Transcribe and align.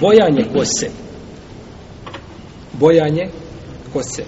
bojanje 0.00 0.44
kose. 0.52 0.90
Bojanje 2.72 3.28
kose. 3.92 4.24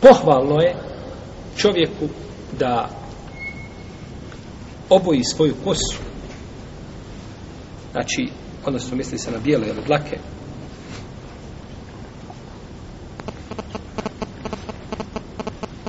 Pohvalno 0.00 0.60
je 0.60 0.74
čovjeku 1.56 2.08
da 2.58 2.88
oboji 4.90 5.24
svoju 5.24 5.54
kosu. 5.64 5.98
Znači, 7.92 8.28
odnosno 8.66 8.96
misli 8.96 9.18
se 9.18 9.30
na 9.30 9.38
bijele 9.38 9.66
ili 9.68 9.82
dlake. 9.86 10.18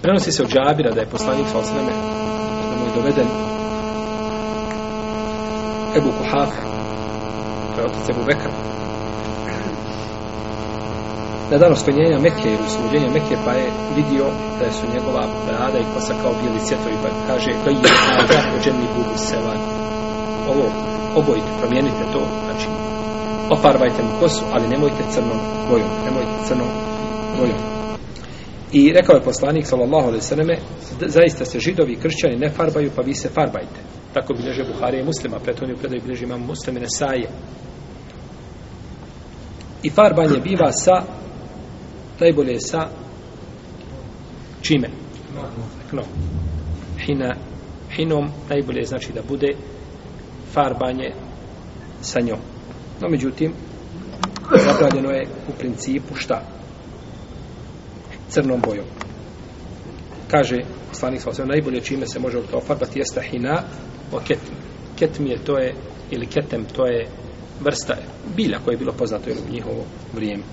Prenosi 0.01 0.31
se 0.31 0.43
od 0.43 0.49
džabira 0.49 0.91
da 0.91 1.01
je 1.01 1.09
poslanik 1.09 1.47
sa 1.51 1.57
osneme 1.57 1.91
da 2.71 2.77
mu 2.79 2.85
je 2.85 2.93
doveden 2.95 3.27
Ebu 5.97 6.09
Kuhafe 6.17 6.70
to 7.81 7.87
otac 7.87 8.09
Ebu 8.09 8.23
Bekra 8.25 8.51
na 11.51 11.57
dan 11.57 11.71
ospenjenja 11.71 12.19
Mekke 12.19 12.49
ili 12.49 12.69
suđenja 12.69 13.09
Mekke 13.13 13.35
pa 13.45 13.51
je 13.51 13.71
vidio 13.95 14.25
da 14.59 14.71
su 14.71 14.85
njegova 14.93 15.23
brada 15.45 15.79
i 15.79 15.89
kosa 15.93 16.13
kao 16.21 16.33
bijeli 16.41 16.65
cvjetovi 16.67 16.95
pa 17.03 17.09
kaže 17.27 17.51
to 17.63 17.69
je 17.69 17.75
nada 18.17 18.37
ođeni 18.55 18.87
budu 18.95 19.15
sevan 19.17 19.59
ovo 20.51 20.65
obojite, 21.15 21.47
promijenite 21.59 22.03
to 22.13 22.21
znači 22.45 22.67
ofarbajte 23.49 24.03
mu 24.03 24.19
kosu 24.19 24.43
ali 24.53 24.67
nemojte 24.67 25.03
crnom 25.13 25.39
bojom 25.69 25.89
nemojte 26.05 26.37
crnom 26.47 26.67
bojom 27.37 27.71
I 28.71 28.93
rekao 28.93 29.15
je 29.15 29.21
poslanik 29.21 29.65
sallallahu 29.67 30.07
alejhi 30.07 30.23
ve 30.23 30.29
selleme 30.33 30.57
zaista 31.07 31.45
se 31.45 31.59
židovi 31.59 31.93
i 31.93 31.99
kršćani 31.99 32.35
ne 32.35 32.49
farbaju 32.49 32.91
pa 32.95 33.01
vi 33.01 33.13
se 33.13 33.29
farbajte. 33.29 33.79
Tako 34.13 34.33
bilježe 34.33 34.63
Buhari 34.73 34.99
i 34.99 35.03
Muslima, 35.03 35.39
prethodni 35.39 35.75
predaj 35.75 35.99
bilježi 35.99 36.23
imam 36.23 36.41
Muslime 36.41 36.79
Nesaje. 36.79 37.27
I 39.83 39.89
farbanje 39.89 40.39
biva 40.39 40.71
sa 40.71 41.03
najbolje 42.19 42.59
sa 42.59 42.89
čime? 44.61 44.89
No. 45.91 46.03
Hina, 47.05 47.35
hinom 47.95 48.31
najbolje 48.49 48.85
znači 48.85 49.13
da 49.13 49.21
bude 49.27 49.47
farbanje 50.53 51.13
sa 52.01 52.19
njom. 52.19 52.39
No, 53.01 53.09
međutim, 53.09 53.53
zabranjeno 54.65 55.09
je 55.09 55.27
u 55.47 55.51
principu 55.59 56.15
šta? 56.15 56.41
crnom 58.31 58.61
bojom. 58.61 58.85
Kaže 60.31 60.57
poslanik 60.89 61.21
sallallahu 61.21 61.51
najbolje 61.51 61.81
čime 61.81 62.07
se 62.07 62.19
može 62.19 62.41
to 62.51 62.57
ofarbati 62.57 62.99
jeste 62.99 63.21
hina 63.21 63.63
o 64.11 64.19
ketm. 64.19 64.55
Ketm 64.99 65.25
je 65.25 65.37
to 65.37 65.57
je 65.57 65.73
ili 66.11 66.25
ketem 66.25 66.65
to 66.65 66.85
je 66.85 67.07
vrsta 67.63 67.95
bilja 68.35 68.59
koje 68.65 68.73
je 68.73 68.77
bilo 68.77 68.91
poznato 68.91 69.29
u 69.29 69.53
njihovo 69.53 69.83
vrijeme. 70.13 70.43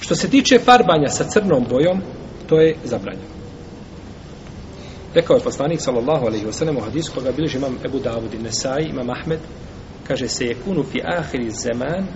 Što 0.00 0.14
se 0.14 0.28
tiče 0.28 0.58
farbanja 0.58 1.08
sa 1.08 1.24
crnom 1.24 1.64
bojom, 1.70 2.02
to 2.46 2.60
je 2.60 2.76
zabranjeno. 2.84 3.34
Rekao 5.14 5.36
je 5.36 5.42
poslanik 5.42 5.80
sallallahu 5.80 6.26
alejhi 6.26 6.46
ve 6.46 6.52
sellem 6.52 6.76
u 6.76 6.80
hadisu 6.80 7.12
koga 7.14 7.32
bilježi 7.32 7.58
imam 7.58 7.78
Ebu 7.84 7.98
Davud 7.98 8.34
i 8.34 8.38
Nesai, 8.38 8.84
imam 8.84 9.10
Ahmed, 9.10 9.40
kaže 10.06 10.28
se 10.28 10.44
je 10.44 10.56
kunu 10.64 10.82
fi 10.82 11.00
ahiri 11.04 11.50
zaman 11.50 12.06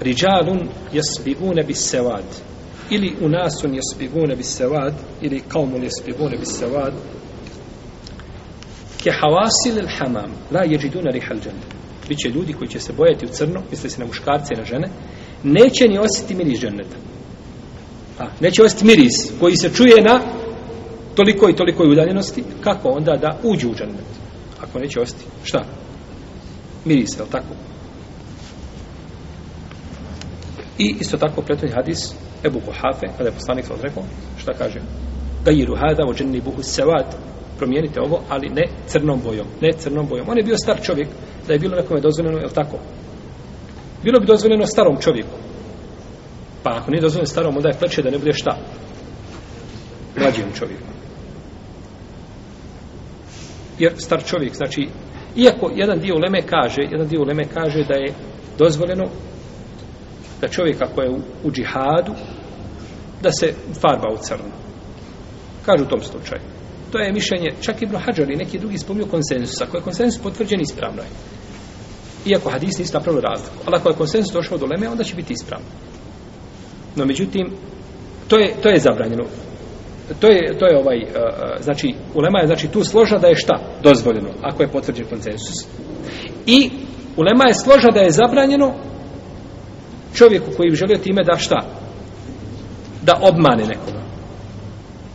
rijalun 0.00 0.68
jasbigune 0.92 1.62
bis 1.62 1.90
sevad 1.90 2.24
ili 2.90 3.16
unasun 3.20 3.74
jasbigune 3.74 4.36
bis 4.36 4.56
sevad 4.56 4.94
ili 5.20 5.42
kaumun 5.48 5.82
jasbigune 5.82 6.36
bis 6.36 6.58
sevad 6.58 6.92
ke 9.04 9.10
havasil 9.10 9.78
il 9.78 9.88
hamam 9.98 10.30
la 10.50 10.62
jeđiduna 10.64 11.10
rihal 11.10 11.36
džene 11.36 11.64
biće 12.08 12.28
ljudi 12.28 12.52
koji 12.52 12.68
će 12.68 12.80
se 12.80 12.92
bojati 12.92 13.26
u 13.26 13.28
crno 13.28 13.62
misli 13.70 13.90
se 13.90 14.00
na 14.00 14.06
muškarce 14.06 14.54
i 14.54 14.58
na 14.58 14.64
žene 14.64 14.88
neće 15.42 15.88
ni 15.88 15.98
osjeti 15.98 16.34
miris 16.34 16.60
dženeta 16.60 16.96
a, 18.18 18.24
neće 18.40 18.62
osjeti 18.62 18.84
miris 18.84 19.32
koji 19.40 19.56
se 19.56 19.72
čuje 19.74 20.02
na 20.02 20.20
toliko 21.14 21.48
i 21.48 21.56
toliko 21.56 21.84
udaljenosti 21.84 22.44
kako 22.60 22.88
onda 22.88 23.16
da 23.16 23.38
uđu 23.42 23.70
u 23.70 23.74
džennet? 23.74 24.10
ako 24.62 24.78
neće 24.78 25.00
osjeti 25.00 25.24
šta? 25.44 25.64
Miris, 26.84 27.18
je 27.18 27.22
li 27.22 27.30
tako? 27.30 27.54
I 30.78 30.96
isto 31.00 31.16
tako 31.16 31.42
prethodni 31.42 31.74
hadis 31.74 32.14
Ebu 32.44 32.60
Kuhafe, 32.60 33.06
kada 33.16 33.28
je 33.28 33.34
poslanik 33.34 33.66
sam 33.66 33.76
rekao, 33.82 34.02
šta 34.38 34.52
kaže? 34.52 34.80
Gajiru 35.44 35.76
hada 35.76 36.04
o 36.06 36.14
dženni 36.14 36.40
buhu 36.40 36.62
sevad, 36.62 37.06
promijenite 37.58 38.00
ovo, 38.00 38.22
ali 38.28 38.48
ne 38.48 38.64
crnom 38.86 39.20
bojom, 39.24 39.46
ne 39.60 39.72
crnom 39.72 40.06
bojom. 40.08 40.28
On 40.28 40.38
je 40.38 40.42
bio 40.42 40.56
star 40.56 40.82
čovjek, 40.82 41.08
da 41.46 41.52
je 41.52 41.58
bilo 41.58 41.76
nekome 41.76 42.00
dozvoljeno, 42.00 42.38
je 42.38 42.48
tako? 42.48 42.78
Bilo 44.04 44.20
bi 44.20 44.26
dozvoljeno 44.26 44.66
starom 44.66 44.96
čovjeku. 45.00 45.36
Pa 46.62 46.70
ako 46.70 46.90
nije 46.90 47.00
dozvoljeno 47.00 47.26
starom, 47.26 47.56
onda 47.56 47.68
je 47.68 47.78
pleće 47.78 48.02
da 48.02 48.10
ne 48.10 48.18
bude 48.18 48.32
šta? 48.32 48.56
Mlađim 50.16 50.52
čovjeku. 50.54 50.86
Jer 53.78 53.92
star 53.96 54.24
čovjek, 54.24 54.54
znači, 54.54 54.88
iako 55.36 55.70
jedan 55.74 55.98
dio 55.98 56.14
uleme 56.14 56.42
kaže, 56.46 56.82
jedan 56.90 57.08
dio 57.08 57.20
uleme 57.20 57.44
kaže 57.44 57.84
da 57.84 57.94
je 57.94 58.14
dozvoljeno 58.58 59.04
da 60.40 60.48
čovjek 60.48 60.82
ako 60.82 61.02
je 61.02 61.10
u, 61.10 61.18
u 61.44 61.50
džihadu 61.50 62.12
da 63.22 63.30
se 63.32 63.54
farba 63.80 64.08
u 64.14 64.16
crno. 64.16 64.54
Kažu 65.66 65.84
u 65.84 65.88
tom 65.88 66.00
slučaju. 66.00 66.40
To 66.94 67.00
je 67.00 67.12
mišljenje, 67.12 67.50
čak 67.60 67.82
Ibn 67.82 67.96
Hajar 67.96 68.30
i 68.30 68.36
neki 68.36 68.58
drugi 68.58 68.78
spomnio 68.78 69.06
konsensus. 69.06 69.60
Ako 69.60 69.76
je 69.76 69.82
konsensus 69.82 70.22
potvrđen, 70.22 70.60
ispravno 70.60 71.02
je. 71.02 71.08
Iako 72.26 72.50
hadis 72.50 72.78
nisu 72.78 72.94
napravili 72.94 73.22
razliku. 73.22 73.56
Ali 73.66 73.76
ako 73.76 73.88
je 73.88 73.94
konsensus 73.94 74.32
došao 74.32 74.58
do 74.58 74.66
leme, 74.66 74.88
onda 74.88 75.04
će 75.04 75.14
biti 75.14 75.32
ispravno. 75.32 75.66
No, 76.96 77.04
međutim, 77.04 77.50
to 78.28 78.38
je, 78.38 78.54
to 78.62 78.68
je 78.68 78.80
zabranjeno. 78.80 79.24
To 80.20 80.26
je, 80.26 80.58
to 80.58 80.66
je 80.66 80.78
ovaj, 80.78 80.98
uh, 81.02 81.64
znači, 81.64 81.94
ulema 82.14 82.38
je, 82.40 82.46
znači, 82.46 82.68
tu 82.68 82.84
složa 82.84 83.18
da 83.18 83.26
je 83.26 83.36
šta? 83.36 83.58
Dozvoljeno, 83.82 84.28
ako 84.42 84.62
je 84.62 84.68
potvrđen 84.68 85.06
konsensus. 85.06 85.66
I 86.46 86.70
ulema 87.16 87.44
je 87.46 87.54
složa 87.54 87.90
da 87.90 88.00
je 88.00 88.10
zabranjeno 88.10 88.74
čovjeku 90.14 90.50
koji 90.56 90.70
bi 90.70 90.76
želio 90.76 90.98
time 90.98 91.24
da 91.24 91.38
šta? 91.38 91.60
Da 93.02 93.18
obmane 93.22 93.66
nekoga. 93.66 94.03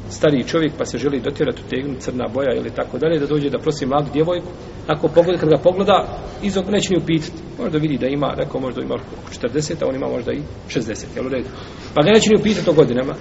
Stariji 0.09 0.43
čovjek 0.43 0.73
pa 0.77 0.85
se 0.85 0.97
želi 0.97 1.19
dotjerati 1.19 1.61
u 1.65 1.69
tegnu 1.69 1.95
crna 1.99 2.27
boja 2.33 2.53
ili 2.55 2.69
tako 2.69 2.97
dalje, 2.97 3.19
da 3.19 3.25
dođe 3.25 3.49
da 3.49 3.57
prosi 3.57 3.85
mladu 3.85 4.11
djevojku, 4.13 4.47
ako 4.87 5.07
pogleda, 5.07 5.39
kad 5.39 5.49
ga 5.49 5.57
pogleda, 5.57 6.07
izog 6.43 6.69
neće 6.69 6.93
ni 6.93 7.01
upitati. 7.03 7.41
Možda 7.59 7.77
vidi 7.77 7.97
da 7.97 8.07
ima, 8.07 8.33
rekao 8.37 8.61
možda 8.61 8.81
ima 8.81 8.95
40, 9.41 9.83
a 9.83 9.87
on 9.87 9.95
ima 9.95 10.07
možda 10.07 10.31
i 10.31 10.41
60, 10.69 11.05
jel 11.15 11.25
u 11.25 11.29
redu? 11.29 11.49
Pa 11.95 12.03
ga 12.03 12.11
neće 12.11 12.29
ni 12.29 12.39
upitati 12.39 12.69
o 12.69 12.73
godinama. 12.73 13.13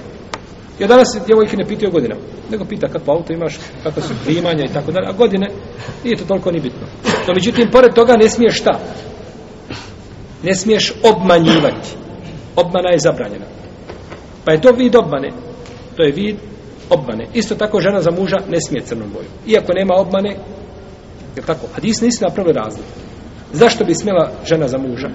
Ja 0.78 0.86
danas 0.86 1.18
djevojke 1.26 1.56
ne 1.56 1.64
pitaju 1.64 1.88
o 1.88 1.92
godinama, 1.92 2.20
nego 2.50 2.64
pita 2.64 2.88
kakvo 2.88 3.14
auto 3.14 3.32
imaš, 3.32 3.58
kakva 3.82 4.02
su 4.02 4.14
primanja 4.24 4.64
i 4.64 4.72
tako 4.72 4.92
dalje, 4.92 5.06
a 5.08 5.12
godine 5.12 5.46
nije 6.04 6.16
to 6.16 6.24
toliko 6.24 6.50
ni 6.50 6.60
bitno. 6.60 6.86
No, 7.28 7.34
međutim, 7.34 7.70
pored 7.72 7.94
toga 7.94 8.16
ne 8.16 8.28
smiješ 8.28 8.60
šta? 8.60 8.80
Ne 10.42 10.54
smiješ 10.54 10.92
obmanjivati. 11.02 11.88
Obmana 12.56 12.90
je 12.90 12.98
zabranjena. 12.98 13.44
Pa 14.44 14.52
je 14.52 14.60
to 14.60 14.72
vid 14.72 14.96
obmane. 14.96 15.30
To 15.96 16.02
je 16.02 16.12
vid 16.12 16.36
obmane. 16.90 17.26
Isto 17.34 17.54
tako 17.54 17.80
žena 17.80 18.02
za 18.02 18.10
muža 18.10 18.36
ne 18.48 18.60
smije 18.60 18.84
crnom 18.84 19.10
boju. 19.12 19.28
Iako 19.46 19.72
nema 19.72 19.94
obmane, 19.94 20.36
je 21.36 21.42
tako? 21.46 21.66
Hadis 21.74 22.00
nisi 22.00 22.24
napravili 22.24 22.54
razlik. 22.54 22.86
Zašto 23.52 23.84
bi 23.84 23.94
smjela 23.94 24.30
žena 24.46 24.68
za 24.68 24.78
muža? 24.78 25.08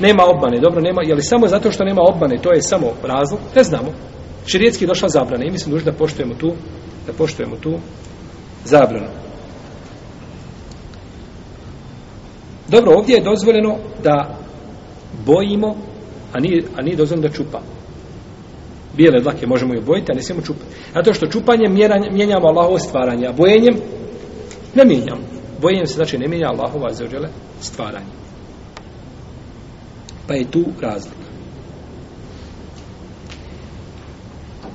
Nema 0.00 0.24
obmane, 0.24 0.60
dobro, 0.60 0.80
nema, 0.80 1.02
je 1.02 1.14
li 1.14 1.22
samo 1.22 1.46
zato 1.46 1.70
što 1.70 1.84
nema 1.84 2.02
obmane, 2.14 2.38
to 2.42 2.52
je 2.52 2.62
samo 2.62 2.92
razlog? 3.02 3.40
Ne 3.56 3.62
znamo. 3.64 3.92
Širijetski 4.46 4.84
je 4.84 4.88
došla 4.88 5.08
zabrana 5.08 5.44
i 5.44 5.50
mi 5.50 5.58
smo 5.58 5.72
dužni 5.72 5.92
da 5.92 5.98
poštujemo 5.98 6.34
tu, 6.34 6.52
da 7.06 7.12
poštujemo 7.12 7.56
tu 7.56 7.78
zabranu. 8.64 9.06
Dobro, 12.68 12.92
ovdje 12.96 13.14
je 13.14 13.22
dozvoljeno 13.22 13.76
da 14.02 14.38
bojimo, 15.26 15.76
a 16.32 16.40
nije, 16.40 16.64
a 16.76 16.82
nije 16.82 16.96
dozvoljeno 16.96 17.28
da 17.28 17.34
čupamo. 17.34 17.64
Bijele 18.96 19.20
dlake 19.20 19.46
možemo 19.46 19.74
i 19.74 19.80
bojiti, 19.80 20.12
a 20.12 20.14
ne 20.14 20.22
smijemo 20.22 20.46
čupati. 20.46 20.74
Zato 20.94 21.14
što 21.14 21.26
čupanjem 21.26 21.72
mijenjamo 22.12 22.46
Allahovo 22.48 22.78
stvaranje, 22.78 23.26
a 23.26 23.32
bojenjem 23.32 23.74
ne 24.74 24.84
mijenjamo. 24.84 25.20
Bojenjem 25.60 25.86
se 25.86 25.94
znači 25.94 26.18
ne 26.18 26.28
mijenja 26.28 26.48
Allahova 26.48 26.92
zaođele 26.92 27.28
stvaranje. 27.60 28.12
Pa 30.26 30.34
je 30.34 30.50
tu 30.50 30.64
razlika. 30.80 31.29